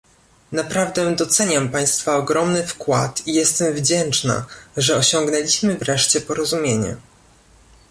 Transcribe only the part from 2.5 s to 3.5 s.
wkład i